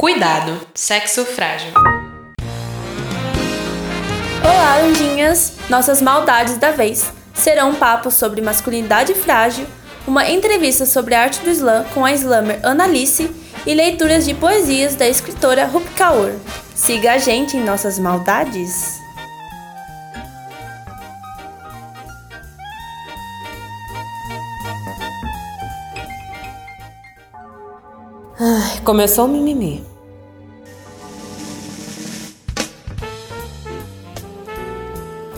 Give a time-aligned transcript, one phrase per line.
[0.00, 1.72] Cuidado, sexo frágil.
[4.42, 5.52] Olá, lindinhas!
[5.68, 9.66] Nossas maldades da vez serão um papo sobre masculinidade frágil,
[10.06, 13.30] uma entrevista sobre a arte do slam com a slammer Annalise
[13.66, 16.32] e leituras de poesias da escritora Rup Kaur.
[16.74, 18.99] Siga a gente em nossas maldades!
[28.84, 29.84] Começou o mimimi.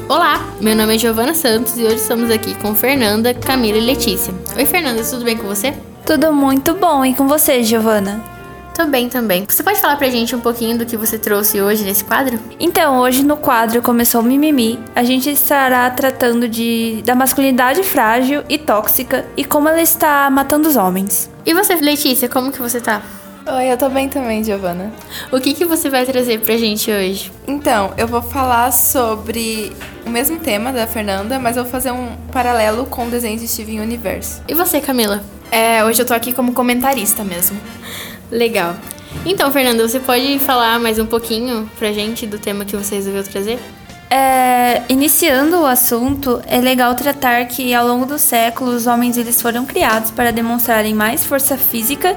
[0.08, 4.32] Olá, meu nome é Giovana Santos e hoje estamos aqui com Fernanda, Camila e Letícia.
[4.56, 5.74] Oi, Fernanda, tudo bem com você?
[6.04, 8.22] Tudo muito bom, e com você, Giovana?
[8.74, 9.44] Tô bem também.
[9.48, 12.38] Você pode falar pra gente um pouquinho do que você trouxe hoje nesse quadro?
[12.58, 18.42] Então, hoje no quadro Começou o Mimimi, a gente estará tratando de, da masculinidade frágil
[18.48, 21.30] e tóxica e como ela está matando os homens.
[21.44, 23.02] E você, Letícia, como que você tá?
[23.44, 24.92] Oi, eu tô bem também, Giovana.
[25.32, 27.32] O que, que você vai trazer pra gente hoje?
[27.48, 29.72] Então, eu vou falar sobre
[30.06, 33.48] o mesmo tema da Fernanda, mas eu vou fazer um paralelo com o desenho de
[33.48, 34.40] Steven Universe.
[34.46, 35.24] E você, Camila?
[35.50, 37.58] É, hoje eu tô aqui como comentarista mesmo.
[38.30, 38.76] Legal.
[39.26, 43.24] Então, Fernanda, você pode falar mais um pouquinho pra gente do tema que você resolveu
[43.24, 43.58] trazer?
[44.08, 49.40] É, iniciando o assunto, é legal tratar que ao longo dos séculos os homens eles
[49.42, 52.16] foram criados para demonstrarem mais força física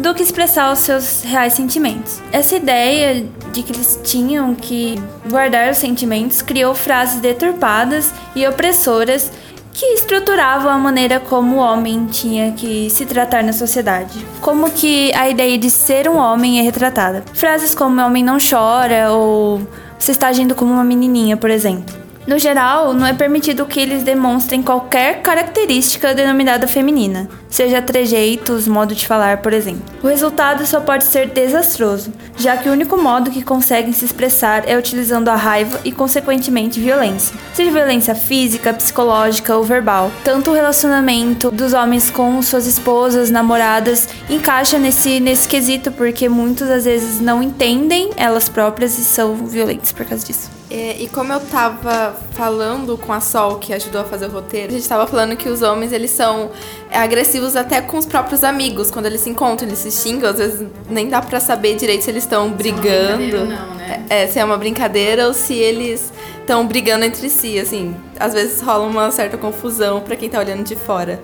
[0.00, 2.20] do que expressar os seus reais sentimentos.
[2.32, 9.30] Essa ideia de que eles tinham que guardar os sentimentos criou frases deturpadas e opressoras
[9.72, 14.26] que estruturavam a maneira como o homem tinha que se tratar na sociedade.
[14.40, 17.22] Como que a ideia de ser um homem é retratada.
[17.34, 19.60] Frases como homem não chora ou
[19.98, 21.94] você está agindo como uma menininha, por exemplo.
[22.26, 28.94] No geral, não é permitido que eles demonstrem qualquer característica denominada feminina, seja trejeitos, modo
[28.94, 29.82] de falar, por exemplo.
[30.02, 34.62] O resultado só pode ser desastroso, já que o único modo que conseguem se expressar
[34.66, 37.36] é utilizando a raiva e, consequentemente, violência.
[37.52, 40.10] Seja violência física, psicológica ou verbal.
[40.24, 46.70] Tanto o relacionamento dos homens com suas esposas, namoradas, encaixa nesse, nesse quesito, porque muitos
[46.70, 50.59] às vezes não entendem elas próprias e são violentos por causa disso.
[50.70, 54.68] É, e como eu tava falando com a Sol, que ajudou a fazer o roteiro,
[54.68, 56.50] a gente tava falando que os homens, eles são
[56.92, 58.88] agressivos até com os próprios amigos.
[58.88, 62.10] Quando eles se encontram, eles se xingam, às vezes nem dá pra saber direito se
[62.10, 63.46] eles estão brigando.
[63.46, 64.06] Não, né?
[64.08, 67.96] É, se é uma brincadeira ou se eles estão brigando entre si, assim.
[68.18, 71.20] Às vezes rola uma certa confusão pra quem tá olhando de fora.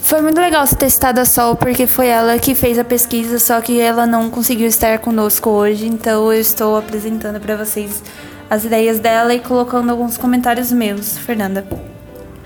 [0.00, 3.38] Foi muito legal você ter citado a Sol, porque foi ela que fez a pesquisa,
[3.38, 8.02] só que ela não conseguiu estar conosco hoje, então eu estou apresentando para vocês
[8.50, 11.66] as ideias dela e colocando alguns comentários meus, Fernanda.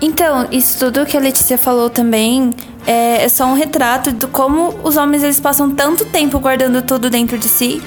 [0.01, 2.51] Então, isso tudo que a Letícia falou também
[2.85, 7.09] é, é só um retrato de como os homens eles passam tanto tempo guardando tudo
[7.09, 7.81] dentro de si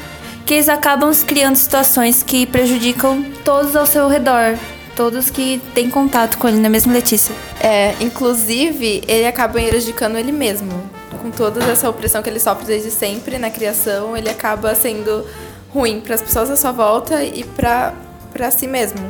[0.47, 4.57] que eles acabam criando situações que prejudicam todos ao seu redor,
[4.95, 7.35] todos que têm contato com ele, não é mesmo, Letícia?
[7.61, 10.89] É, inclusive, ele acaba prejudicando ele mesmo.
[11.21, 15.27] Com toda essa opressão que ele sofre desde sempre na criação, ele acaba sendo
[15.75, 17.93] ruim para as pessoas à sua volta e para
[18.37, 19.01] para si mesmo.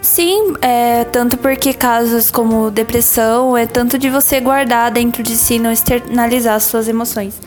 [0.00, 5.60] Sim, é tanto porque casos como depressão é tanto de você guardar dentro de si,
[5.60, 7.40] não externalizar suas emoções.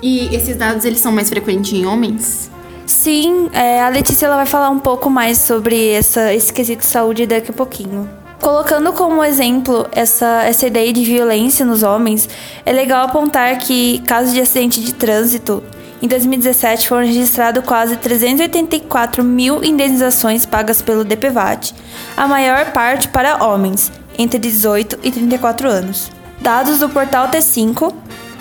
[0.00, 2.48] E esses dados eles são mais frequentes em homens?
[2.86, 6.86] Sim, é, a Letícia ela vai falar um pouco mais sobre essa, esse quesito de
[6.86, 8.08] saúde daqui a pouquinho.
[8.40, 12.28] Colocando como exemplo essa, essa ideia de violência nos homens,
[12.64, 15.60] é legal apontar que casos de acidente de trânsito
[16.02, 21.74] em 2017 foram registrados quase 384 mil indenizações pagas pelo DPVAT,
[22.16, 26.10] a maior parte para homens entre 18 e 34 anos.
[26.40, 27.92] Dados do portal T5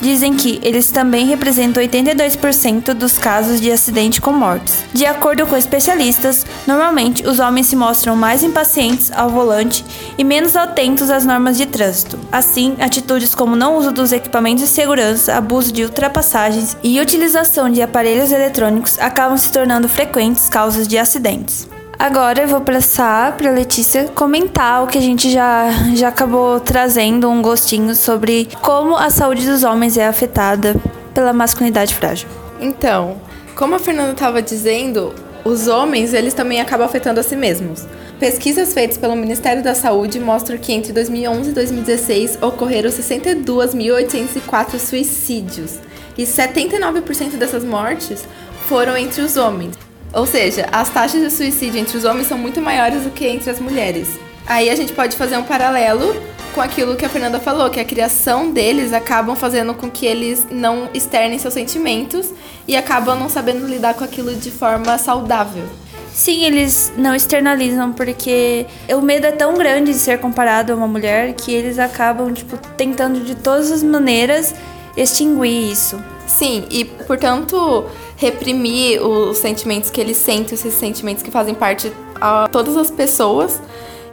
[0.01, 4.83] dizem que eles também representam 82% dos casos de acidente com mortes.
[4.93, 9.85] De acordo com especialistas, normalmente os homens se mostram mais impacientes ao volante
[10.17, 12.19] e menos atentos às normas de trânsito.
[12.31, 17.81] Assim, atitudes como não uso dos equipamentos de segurança, abuso de ultrapassagens e utilização de
[17.81, 21.67] aparelhos eletrônicos acabam se tornando frequentes causas de acidentes.
[21.97, 27.29] Agora eu vou passar para Letícia comentar o que a gente já, já acabou trazendo
[27.29, 30.75] um gostinho sobre como a saúde dos homens é afetada
[31.13, 32.27] pela masculinidade frágil.
[32.59, 33.15] Então,
[33.55, 35.13] como a Fernanda estava dizendo,
[35.45, 37.85] os homens eles também acabam afetando a si mesmos.
[38.19, 45.79] Pesquisas feitas pelo Ministério da Saúde mostram que entre 2011 e 2016 ocorreram 62.804 suicídios
[46.17, 48.25] e 79% dessas mortes
[48.67, 49.84] foram entre os homens.
[50.15, 53.49] Ou seja, as taxas de suicídio entre os homens são muito maiores do que entre
[53.49, 54.17] as mulheres.
[54.47, 56.15] Aí a gente pode fazer um paralelo
[56.53, 60.47] com aquilo que a Fernanda falou, que a criação deles acabam fazendo com que eles
[60.49, 62.31] não externem seus sentimentos
[62.65, 65.65] e acabam não sabendo lidar com aquilo de forma saudável.
[66.13, 70.87] Sim, eles não externalizam porque o medo é tão grande de ser comparado a uma
[70.87, 74.55] mulher que eles acabam, tipo, tentando de todas as maneiras
[74.95, 76.01] extinguir isso.
[76.25, 77.85] Sim, e portanto,
[78.15, 83.61] reprimir os sentimentos que eles sentem, esses sentimentos que fazem parte a todas as pessoas,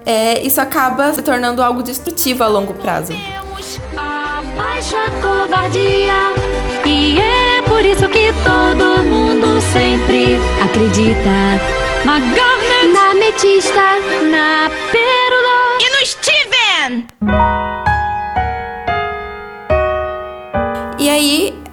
[0.04, 3.12] é, isso acaba se tornando algo destrutivo a longo prazo.
[4.56, 6.32] Baixa covardia
[6.84, 13.98] E é por isso que todo mundo sempre acredita Garnet, na Metista,
[14.30, 14.70] na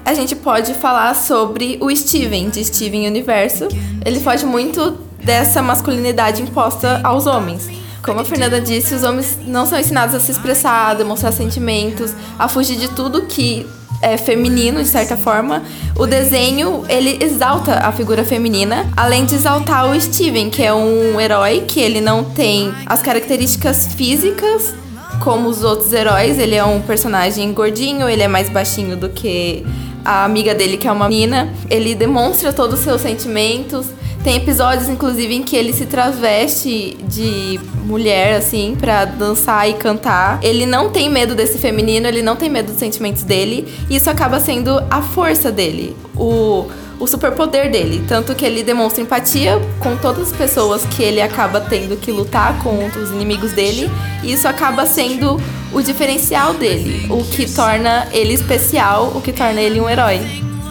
[0.09, 3.67] a gente pode falar sobre o Steven, de Steven Universo.
[4.03, 7.69] Ele foge muito dessa masculinidade imposta aos homens.
[8.01, 12.11] Como a Fernanda disse, os homens não são ensinados a se expressar, a demonstrar sentimentos,
[12.39, 13.67] a fugir de tudo que
[14.01, 15.61] é, feminino, de certa forma,
[15.95, 21.21] o desenho ele exalta a figura feminina, além de exaltar o Steven, que é um
[21.21, 24.73] herói que ele não tem as características físicas
[25.19, 26.39] como os outros heróis.
[26.39, 29.65] Ele é um personagem gordinho, ele é mais baixinho do que
[30.09, 31.53] a amiga dele, que é uma menina.
[31.69, 33.85] Ele demonstra todos os seus sentimentos.
[34.23, 40.39] Tem episódios, inclusive, em que ele se traveste de mulher, assim, pra dançar e cantar.
[40.41, 43.71] Ele não tem medo desse feminino, ele não tem medo dos sentimentos dele.
[43.88, 45.95] E isso acaba sendo a força dele.
[46.15, 46.65] O
[47.00, 48.04] o superpoder dele.
[48.07, 52.62] Tanto que ele demonstra empatia com todas as pessoas que ele acaba tendo que lutar
[52.62, 53.90] contra os inimigos dele.
[54.24, 55.40] E isso acaba sendo
[55.72, 57.07] o diferencial dele.
[57.10, 60.19] O que torna ele especial, o que torna ele um herói.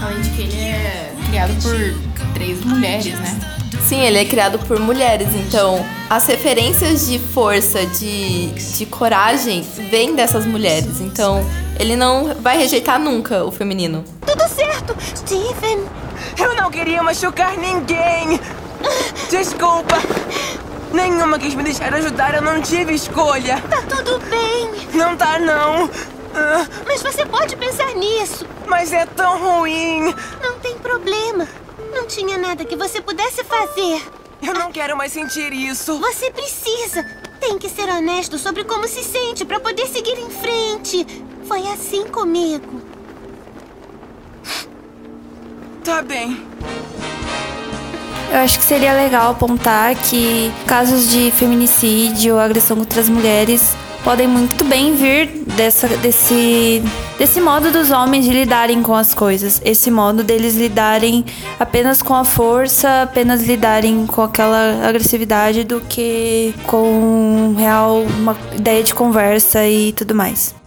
[0.01, 3.41] Além de que ele é criado por três mulheres, né?
[3.89, 10.15] Sim, ele é criado por mulheres, então as referências de força, de, de coragem, vêm
[10.15, 11.01] dessas mulheres.
[11.01, 11.43] Então
[11.79, 14.05] ele não vai rejeitar nunca o feminino.
[14.27, 15.87] Tudo certo, Steven.
[16.39, 18.41] Eu não queria machucar ninguém.
[19.31, 19.97] Desculpa.
[20.93, 23.61] Nenhuma quis me deixar ajudar, eu não tive escolha.
[23.69, 24.71] Tá tudo bem.
[24.95, 25.91] Não tá, não.
[26.35, 28.47] Ah, Mas você pode pensar nisso.
[28.67, 30.15] mas é tão ruim.
[30.43, 31.47] Não tem problema.
[31.93, 34.03] Não tinha nada que você pudesse fazer.
[34.43, 35.99] Eu não quero mais sentir isso.
[35.99, 37.05] Você precisa.
[37.41, 41.07] Tem que ser honesto sobre como se sente para poder seguir em frente.
[41.47, 42.81] Foi assim comigo.
[45.89, 46.37] Tá bem.
[48.31, 53.75] Eu acho que seria legal apontar que casos de feminicídio ou agressão contra as mulheres
[54.05, 56.83] podem muito bem vir dessa, desse,
[57.19, 59.63] desse modo dos homens de lidarem com as coisas.
[59.65, 61.25] Esse modo deles lidarem
[61.59, 68.85] apenas com a força, apenas lidarem com aquela agressividade do que com real uma ideia
[68.85, 70.58] de conversa e tudo mais.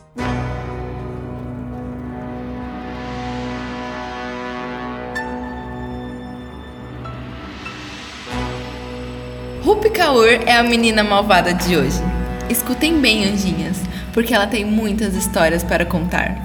[9.64, 12.02] Rupi Kaur é a menina malvada de hoje.
[12.50, 13.78] Escutem bem, anjinhas,
[14.12, 16.36] porque ela tem muitas histórias para contar.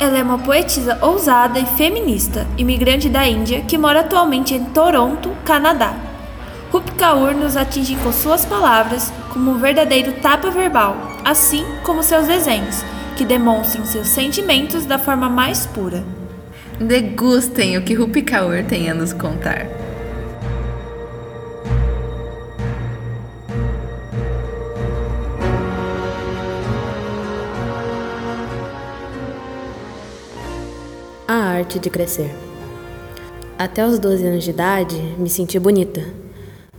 [0.00, 5.30] Ela é uma poetisa ousada e feminista, imigrante da Índia que mora atualmente em Toronto,
[5.44, 5.94] Canadá.
[6.72, 12.26] Rup Kaur nos atinge com suas palavras como um verdadeiro tapa verbal, assim como seus
[12.26, 12.82] desenhos,
[13.18, 16.02] que demonstram seus sentimentos da forma mais pura.
[16.80, 19.79] Degustem o que Rupi Kaur tem a nos contar.
[31.32, 32.28] A arte de crescer.
[33.56, 36.02] Até os 12 anos de idade, me senti bonita.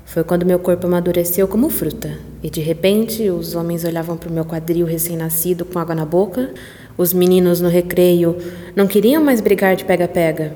[0.03, 4.33] Foi quando meu corpo amadureceu como fruta, e de repente os homens olhavam para o
[4.33, 6.53] meu quadril recém-nascido com água na boca,
[6.97, 8.35] os meninos no recreio
[8.75, 10.53] não queriam mais brigar de pega-pega.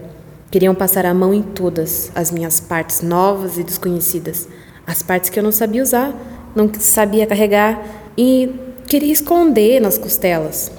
[0.51, 4.49] Queriam passar a mão em todas as minhas partes novas e desconhecidas,
[4.85, 6.13] as partes que eu não sabia usar,
[6.53, 7.81] não sabia carregar
[8.17, 8.53] e
[8.89, 10.69] queria esconder nas costelas.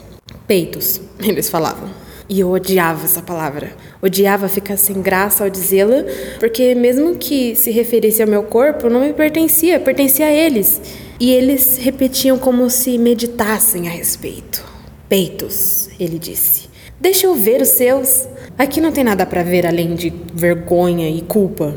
[0.47, 2.06] Peitos, eles falavam.
[2.29, 3.73] E eu odiava essa palavra.
[4.03, 6.05] Odiava ficar sem graça ao dizê-la,
[6.41, 10.81] porque mesmo que se referisse ao meu corpo, não me pertencia, pertencia a eles.
[11.21, 14.65] E eles repetiam como se meditassem a respeito.
[15.09, 16.69] Peitos, ele disse.
[17.01, 18.27] Deixa eu ver os seus.
[18.59, 21.75] Aqui não tem nada para ver além de vergonha e culpa.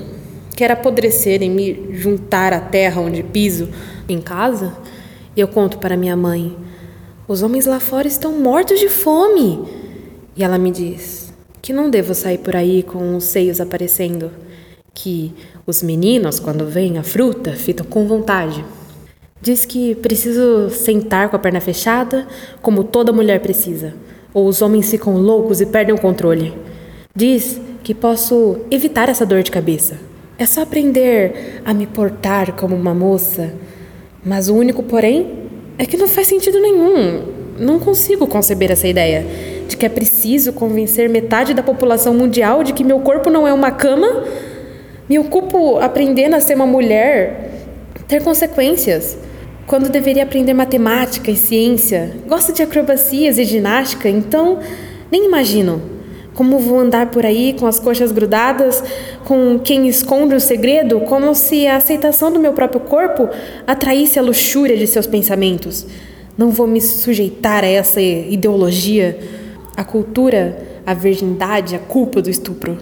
[0.56, 3.70] Quero apodrecer e me juntar à terra onde piso.
[4.10, 4.76] Em casa,
[5.38, 6.58] eu conto para minha mãe:
[7.28, 9.79] os homens lá fora estão mortos de fome.
[10.40, 14.32] E ela me diz que não devo sair por aí com os seios aparecendo,
[14.94, 15.34] que
[15.68, 18.64] os meninos, quando veem a fruta, ficam com vontade.
[19.42, 22.26] Diz que preciso sentar com a perna fechada,
[22.62, 23.94] como toda mulher precisa,
[24.34, 26.54] ou os homens ficam loucos e perdem o controle.
[27.14, 30.00] Diz que posso evitar essa dor de cabeça.
[30.38, 33.54] É só aprender a me portar como uma moça.
[34.24, 37.26] Mas o único porém é que não faz sentido nenhum.
[37.60, 42.74] Não consigo conceber essa ideia de que é preciso convencer metade da população mundial de
[42.74, 44.26] que meu corpo não é uma cama.
[45.08, 47.52] Me ocupo aprendendo a ser uma mulher,
[48.08, 49.18] ter consequências
[49.66, 52.12] quando deveria aprender matemática e ciência.
[52.28, 54.60] Gosto de acrobacias e ginástica, então
[55.12, 56.00] nem imagino
[56.40, 58.82] como vou andar por aí com as coxas grudadas,
[59.26, 63.28] com quem esconde o segredo, como se a aceitação do meu próprio corpo
[63.68, 65.86] atraísse a luxúria de seus pensamentos.
[66.38, 69.20] Não vou me sujeitar a essa ideologia,
[69.80, 72.78] a cultura, a virgindade, a culpa do estupro.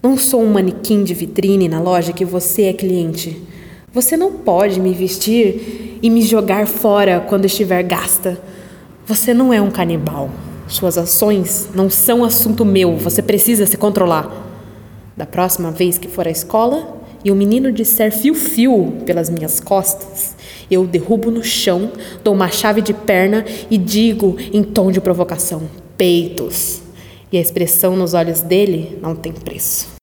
[0.00, 3.42] Não sou um manequim de vitrine na loja que você é cliente.
[3.92, 8.40] Você não pode me vestir e me jogar fora quando estiver gasta.
[9.04, 10.30] Você não é um canibal.
[10.68, 12.96] Suas ações não são assunto meu.
[12.98, 14.30] Você precisa se controlar.
[15.16, 20.36] Da próxima vez que for à escola e o menino disser fio-fio pelas minhas costas,
[20.70, 21.90] eu derrubo no chão,
[22.22, 25.62] dou uma chave de perna e digo em tom de provocação:
[25.98, 26.80] peitos.
[27.30, 29.98] E a expressão nos olhos dele não tem preço.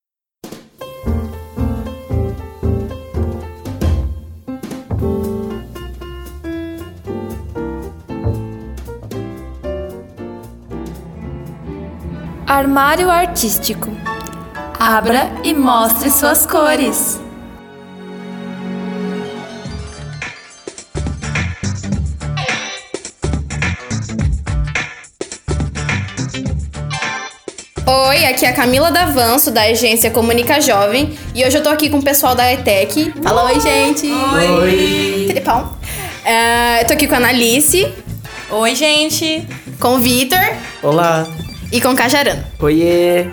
[12.46, 13.90] Armário artístico.
[14.80, 17.25] Abra e mostre suas cores.
[27.98, 31.18] Oi, aqui é a Camila Davanço, da agência Comunica Jovem.
[31.34, 33.14] E hoje eu tô aqui com o pessoal da ETEC.
[33.24, 34.12] Fala oi, gente!
[34.12, 35.28] Oi!
[35.30, 35.78] Tripão.
[36.26, 37.88] É, eu tô aqui com a Analice.
[38.50, 39.48] Oi, gente.
[39.80, 40.38] Com o Vitor.
[40.84, 41.26] Olá.
[41.72, 42.44] E com o Cajarano.
[42.60, 43.28] Oiê.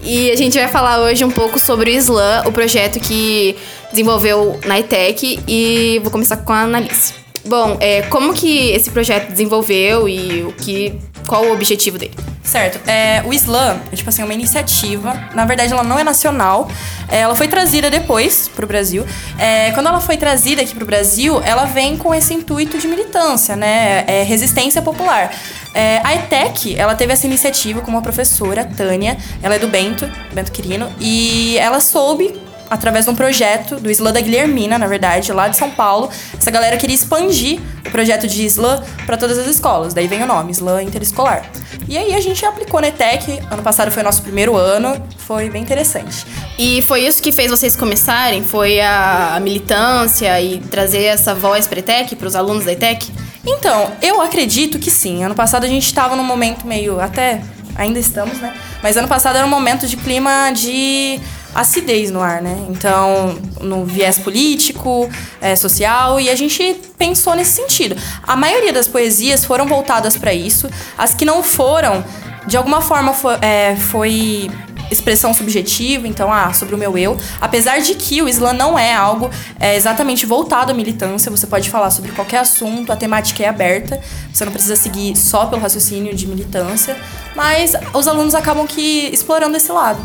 [0.00, 3.56] E a gente vai falar hoje um pouco sobre o Slam, o projeto que
[3.90, 5.38] desenvolveu na ETEC.
[5.46, 7.12] E vou começar com a Analice.
[7.44, 12.14] Bom, é, como que esse projeto desenvolveu e o que, qual o objetivo dele?
[12.42, 12.80] Certo.
[12.88, 15.12] É, o Slam é tipo assim, uma iniciativa.
[15.34, 16.70] Na verdade, ela não é nacional.
[17.06, 19.04] É, ela foi trazida depois pro Brasil.
[19.38, 23.54] É, quando ela foi trazida aqui pro Brasil, ela vem com esse intuito de militância,
[23.54, 24.04] né?
[24.06, 25.30] É, resistência popular.
[25.74, 29.18] É, a ETEC, ela teve essa iniciativa com uma professora, Tânia.
[29.42, 30.90] Ela é do Bento, Bento Quirino.
[30.98, 32.34] E ela soube
[32.70, 36.10] através de um projeto do Slam da Guilhermina, na verdade, lá de São Paulo.
[36.36, 39.94] Essa galera queria expandir o projeto de Slam para todas as escolas.
[39.94, 41.44] Daí vem o nome, Slam Interescolar.
[41.88, 43.40] E aí a gente aplicou na ETEC.
[43.50, 45.00] Ano passado foi o nosso primeiro ano.
[45.16, 46.26] Foi bem interessante.
[46.58, 48.42] E foi isso que fez vocês começarem?
[48.42, 53.10] Foi a militância e trazer essa voz para a ETEC, para os alunos da ETEC?
[53.46, 55.24] Então, eu acredito que sim.
[55.24, 57.00] Ano passado a gente estava num momento meio.
[57.00, 57.40] Até
[57.74, 58.54] ainda estamos, né?
[58.82, 61.20] Mas ano passado era um momento de clima de
[61.54, 62.66] acidez no ar, né?
[62.68, 65.08] Então, no viés político,
[65.40, 67.96] é, social, e a gente pensou nesse sentido.
[68.22, 70.68] A maioria das poesias foram voltadas para isso.
[70.96, 72.04] As que não foram,
[72.46, 74.50] de alguma forma, foi, é, foi
[74.90, 77.16] expressão subjetiva, então, ah, sobre o meu eu.
[77.40, 81.70] Apesar de que o slam não é algo é, exatamente voltado à militância, você pode
[81.70, 84.00] falar sobre qualquer assunto, a temática é aberta,
[84.32, 86.96] você não precisa seguir só pelo raciocínio de militância,
[87.34, 90.00] mas os alunos acabam que explorando esse lado.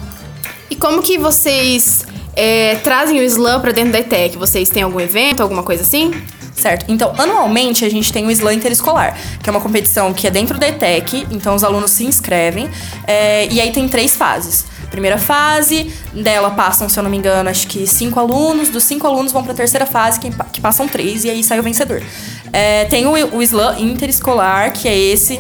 [0.70, 2.06] E como que vocês
[2.36, 4.38] é, trazem o slam para dentro da ETEC?
[4.38, 6.12] Vocês têm algum evento, alguma coisa assim?
[6.56, 6.86] Certo.
[6.88, 10.58] Então, anualmente a gente tem o Slam Interescolar, que é uma competição que é dentro
[10.60, 12.70] da ETEC, então os alunos se inscrevem,
[13.08, 14.66] é, e aí tem três fases.
[14.92, 19.08] Primeira fase, dela passam, se eu não me engano, acho que cinco alunos, dos cinco
[19.08, 22.04] alunos vão para a terceira fase, que, que, passam três, e aí sai o vencedor.
[22.52, 25.40] É, tem o, o Slam Interescolar, que é esse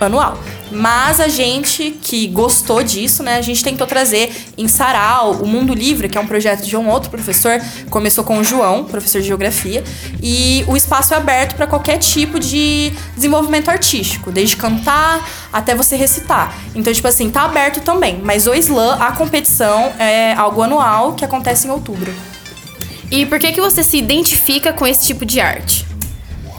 [0.00, 0.38] anual.
[0.70, 5.72] Mas a gente que gostou disso, né, a gente tentou trazer em Sarau o Mundo
[5.72, 9.28] Livre, que é um projeto de um outro professor, começou com o João, professor de
[9.28, 9.84] geografia,
[10.22, 15.96] e o espaço é aberto para qualquer tipo de desenvolvimento artístico, desde cantar até você
[15.96, 16.54] recitar.
[16.74, 21.24] Então, tipo assim, tá aberto também, mas o slam, a competição é algo anual que
[21.24, 22.12] acontece em outubro.
[23.10, 25.85] E por que que você se identifica com esse tipo de arte?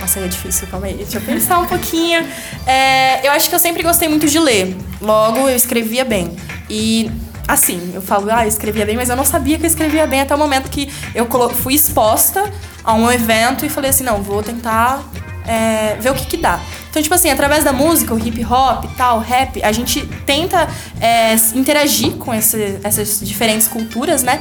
[0.08, 0.94] Nossa, é difícil, calma aí.
[0.94, 2.26] Deixa eu pensar um pouquinho.
[2.66, 4.74] É, eu acho que eu sempre gostei muito de ler.
[5.02, 6.34] Logo, eu escrevia bem.
[6.70, 7.12] E,
[7.46, 10.22] assim, eu falo, ah, eu escrevia bem, mas eu não sabia que eu escrevia bem
[10.22, 12.50] até o momento que eu fui exposta
[12.86, 15.04] a um evento e falei assim, não, vou tentar
[15.46, 16.58] é, ver o que que dá.
[16.90, 20.70] Então, tipo assim, através da música, o hip hop tal, rap, a gente tenta
[21.02, 24.40] é, interagir com esse, essas diferentes culturas, né?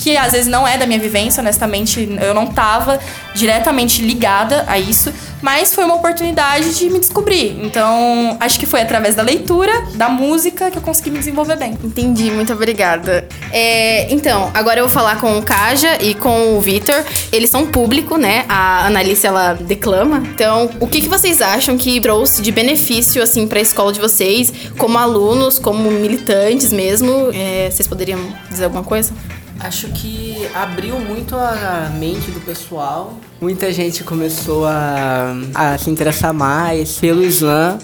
[0.00, 2.98] Que às vezes não é da minha vivência, honestamente, eu não tava
[3.34, 7.58] diretamente ligada a isso, mas foi uma oportunidade de me descobrir.
[7.62, 11.78] Então, acho que foi através da leitura, da música, que eu consegui me desenvolver bem.
[11.84, 13.28] Entendi, muito obrigada.
[13.52, 17.04] É, então, agora eu vou falar com o Kaja e com o Vitor.
[17.30, 18.46] Eles são público, né?
[18.48, 20.18] A Analice, ela declama.
[20.34, 24.50] Então, o que, que vocês acham que trouxe de benefício, assim, pra escola de vocês,
[24.78, 27.30] como alunos, como militantes mesmo?
[27.34, 29.12] É, vocês poderiam dizer alguma coisa?
[29.60, 33.20] Acho que abriu muito a mente do pessoal.
[33.40, 37.78] Muita gente começou a, a se interessar mais pelo Islã.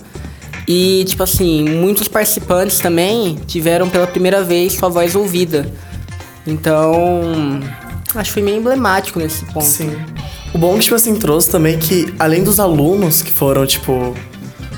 [0.67, 5.71] E, tipo assim, muitos participantes também tiveram pela primeira vez sua voz ouvida.
[6.47, 7.61] Então,
[8.15, 9.67] acho que foi meio emblemático nesse ponto.
[9.67, 9.95] Sim.
[10.55, 14.17] O bom que, tipo assim, trouxe também que, além dos alunos que foram, tipo,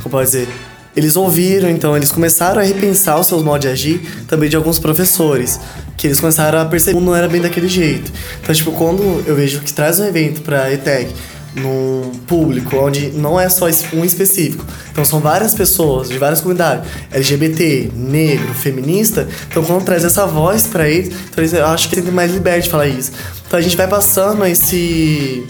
[0.02, 0.48] como pode dizer,
[0.96, 4.80] eles ouviram, então eles começaram a repensar os seus modos de agir, também de alguns
[4.80, 5.60] professores,
[5.98, 8.10] que eles começaram a perceber que não era bem daquele jeito.
[8.40, 11.12] Então, tipo, quando eu vejo que traz um evento pra ETEC,
[11.54, 14.64] num público onde não é só um específico.
[14.92, 19.26] Então são várias pessoas de várias comunidades, LGBT, negro, feminista.
[19.50, 22.64] Então quando traz essa voz para eles, então eles, eu acho que tem mais liberdade
[22.64, 23.10] de falar isso.
[23.46, 25.44] Então a gente vai passando esse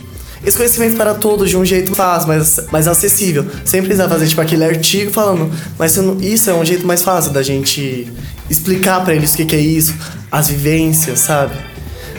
[0.44, 3.44] esse conhecimento para todos de um jeito fácil, mais, mais acessível.
[3.64, 7.42] Sem precisar fazer tipo aquele artigo falando, mas isso é um jeito mais fácil da
[7.42, 8.06] gente
[8.48, 9.94] explicar para eles o que, que é isso,
[10.30, 11.56] as vivências, sabe?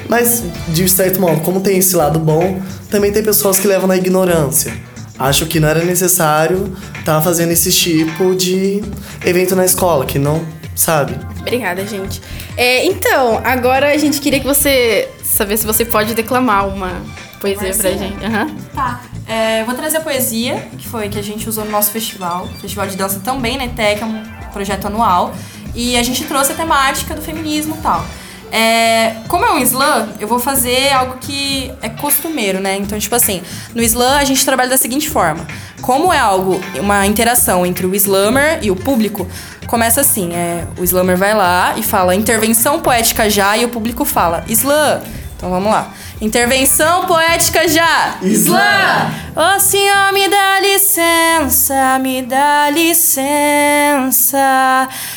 [0.07, 3.95] Mas, de certo modo, como tem esse lado bom, também tem pessoas que levam na
[3.95, 4.73] ignorância.
[5.17, 8.81] Acho que não era necessário estar tá fazendo esse tipo de
[9.23, 11.15] evento na escola, que não, sabe?
[11.41, 12.21] Obrigada, gente.
[12.57, 17.01] É, então, agora a gente queria que você saber se você pode declamar uma
[17.39, 18.23] poesia pra gente.
[18.23, 18.55] Uhum.
[18.73, 19.01] Tá.
[19.27, 22.47] É, vou trazer a poesia, que foi que a gente usou no nosso festival.
[22.61, 23.71] Festival de dança também, né?
[23.75, 25.33] TEC, é um projeto anual.
[25.75, 28.05] E a gente trouxe a temática do feminismo e tal.
[28.51, 32.77] É, como é um slam, eu vou fazer algo que é costumeiro, né?
[32.77, 33.41] Então, tipo assim,
[33.75, 35.45] no slam a gente trabalha da seguinte forma:
[35.81, 39.27] como é algo, uma interação entre o slammer e o público,
[39.67, 44.03] começa assim: é, o slammer vai lá e fala intervenção poética já, e o público
[44.03, 45.01] fala slam.
[45.37, 45.93] Então vamos lá.
[46.21, 48.17] Intervenção poética já!
[48.21, 49.29] Slam!
[49.39, 54.37] Ô oh, senhor, me dá licença, me dá licença.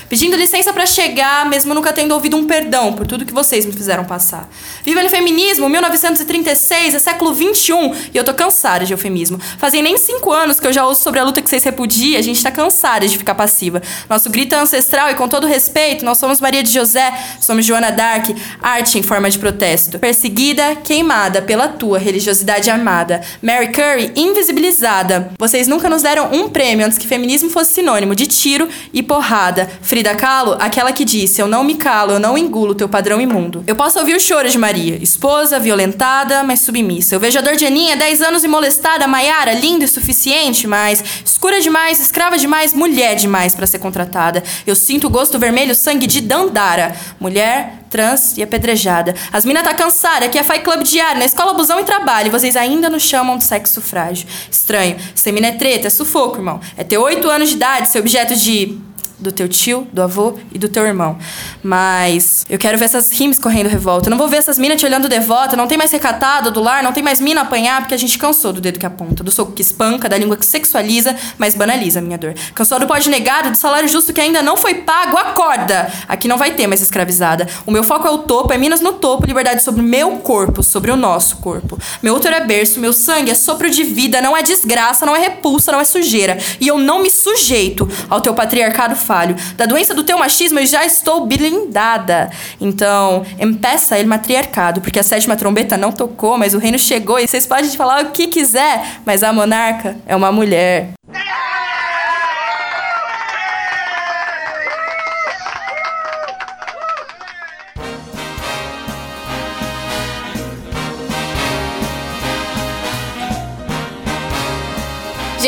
[0.08, 3.72] Pedindo licença para chegar, mesmo nunca tendo ouvido um perdão por tudo que vocês me
[3.72, 4.48] fizeram passar.
[4.84, 9.40] Viva o feminismo, 1936, é século 21 e eu tô cansada de eufemismo.
[9.58, 12.22] Fazem nem cinco anos que eu já ouço sobre a luta que vocês repudiam, a
[12.22, 13.82] gente tá cansada de ficar passiva.
[14.08, 17.90] Nosso grito é ancestral e com todo respeito, nós somos Maria de José, somos Joana
[17.90, 18.26] Dark,
[18.62, 19.98] arte em forma de protesto.
[19.98, 23.22] Perseguida, queimada pela tua religiosidade armada.
[23.40, 25.33] Mary Curry, invisibilizada.
[25.38, 29.70] Vocês nunca nos deram um prêmio antes que feminismo fosse sinônimo de tiro e porrada.
[29.81, 33.64] Frida Kahlo, aquela que disse: Eu não me calo, eu não engulo teu padrão imundo.
[33.66, 37.14] Eu posso ouvir o choro de Maria, esposa, violentada, mas submissa.
[37.14, 41.02] Eu vejo a dor de Aninha, 10 anos e molestada, Maiara, linda e suficiente, mas
[41.24, 44.42] escura demais, escrava demais, mulher demais para ser contratada.
[44.66, 46.94] Eu sinto o gosto vermelho, sangue de Dandara.
[47.18, 49.14] Mulher, trans e apedrejada.
[49.31, 52.31] As minas tá cansada, aqui é Fight Club diário, na escola abusão e trabalho, e
[52.31, 54.26] vocês ainda nos chamam de sexo frágil.
[54.50, 54.96] Estranho.
[55.14, 56.59] Ser mina é treta, é sufoco, irmão.
[56.76, 58.78] É ter oito anos de idade, ser objeto de
[59.22, 61.16] do teu tio, do avô e do teu irmão.
[61.62, 64.08] Mas eu quero ver essas rimes correndo revolta.
[64.08, 65.56] Eu não vou ver essas minas te olhando devota.
[65.56, 68.52] Não tem mais recatado do lar, não tem mais mina apanhar, porque a gente cansou
[68.52, 72.02] do dedo que aponta, do soco que espanca, da língua que sexualiza, mas banaliza a
[72.02, 72.35] minha dor.
[72.54, 75.16] Cansou do pode negado, do salário justo que ainda não foi pago.
[75.16, 75.90] Acorda!
[76.08, 77.46] Aqui não vai ter mais escravizada.
[77.64, 80.62] O meu foco é o topo, é Minas no topo, liberdade sobre o meu corpo,
[80.62, 81.78] sobre o nosso corpo.
[82.02, 85.20] Meu útero é berço, meu sangue é sopro de vida, não é desgraça, não é
[85.20, 86.38] repulsa, não é sujeira.
[86.61, 89.37] E eu não me sujeito ao teu patriarcado falho.
[89.59, 92.31] Da doença do teu machismo eu já estou blindada.
[92.59, 97.29] Então, empeça ele matriarcado, porque a sétima trombeta não tocou, mas o reino chegou e
[97.29, 100.92] vocês podem falar o que quiser, mas a monarca é uma mulher.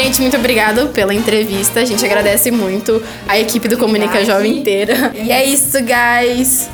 [0.05, 1.81] Gente, muito obrigado pela entrevista.
[1.81, 5.11] A gente agradece muito a equipe do Comunica Jovem inteira.
[5.17, 6.69] E é isso, guys.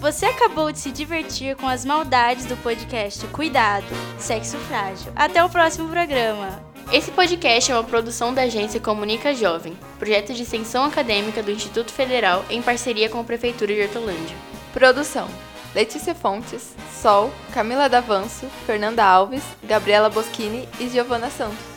[0.00, 3.84] Você acabou de se divertir com as maldades do podcast Cuidado,
[4.16, 5.10] Sexo Frágil.
[5.16, 6.62] Até o próximo programa.
[6.92, 11.92] Esse podcast é uma produção da agência Comunica Jovem, projeto de extensão acadêmica do Instituto
[11.92, 14.36] Federal em parceria com a Prefeitura de Hortolândia.
[14.72, 15.26] Produção
[15.74, 21.71] Letícia Fontes, Sol, Camila Davanço, Fernanda Alves, Gabriela Boschini e Giovana Santos.